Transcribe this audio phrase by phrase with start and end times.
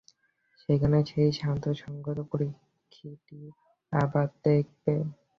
[0.59, 3.39] সেখানে সেই শান্ত সংযত পক্ষীটিকে
[3.93, 4.95] আবার দেখে।